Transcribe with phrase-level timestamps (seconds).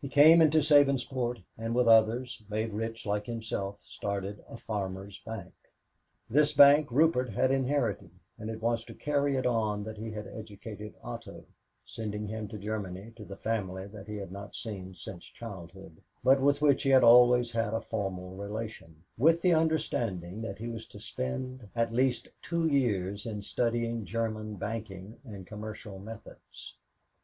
[0.00, 5.52] He came into Sabinsport and with others, made rich like himself, started a farmers' bank.
[6.28, 10.26] This bank Rupert had inherited, and it was to carry it on that he had
[10.26, 11.44] educated Otto,
[11.84, 16.60] sending him to Germany to the family he had not seen since childhood but with
[16.60, 20.98] which he had always had a formal relation, with the understanding that he was to
[20.98, 26.74] spend at least two years in studying German banking and commercial methods.